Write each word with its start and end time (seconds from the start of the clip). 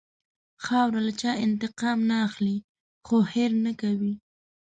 خاوره 0.65 1.01
له 1.07 1.13
چا 1.21 1.31
انتقام 1.45 1.99
نه 2.09 2.15
اخلي، 2.27 2.57
خو 3.05 3.17
هېر 3.33 3.51
نه 3.65 3.71
کوي. 3.81 4.13